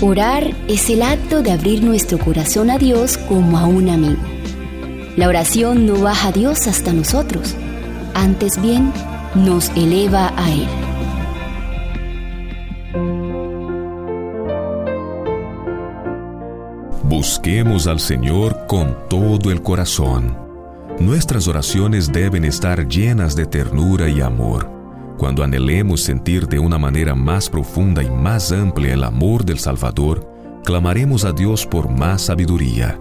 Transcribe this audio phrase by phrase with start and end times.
[0.00, 4.22] Orar es el acto de abrir nuestro corazón a Dios como a un amigo.
[5.16, 7.56] La oración no baja a Dios hasta nosotros,
[8.14, 8.92] antes bien
[9.34, 10.68] nos eleva a Él.
[17.02, 20.38] Busquemos al Señor con todo el corazón.
[21.00, 24.77] Nuestras oraciones deben estar llenas de ternura y amor
[25.18, 30.32] cuando anhelemos sentir de una manera más profunda y más amplia el amor del Salvador,
[30.64, 32.98] clamaremos a Dios por más sabiduría.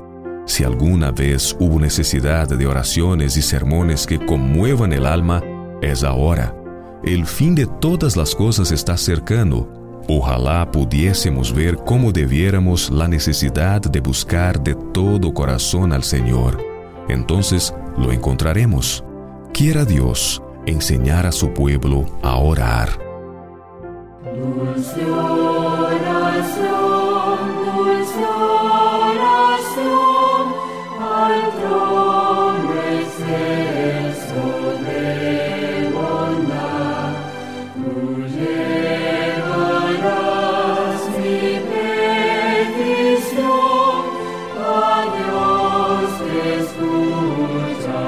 [0.48, 5.44] Si alguna vez hubo necesidad de oraciones y sermones que conmuevan el alma,
[5.82, 6.56] es ahora.
[7.04, 9.70] El fin de todas las cosas está cercano.
[10.08, 16.58] Ojalá pudiésemos ver cómo debiéramos la necesidad de buscar de todo corazón al Señor.
[17.10, 19.04] Entonces lo encontraremos.
[19.54, 22.90] Quiera Dios enseñar a su pueblo a orar.
[24.22, 26.20] Dulce oración,
[27.66, 29.74] dulce oración,
[31.02, 34.44] al trono excelso
[34.86, 37.12] de bondad,
[37.74, 37.92] tú
[38.36, 39.40] llevarás
[41.18, 41.42] mi
[42.52, 43.42] petición,
[44.60, 44.70] a
[45.16, 46.12] Dios
[46.60, 48.00] escucha.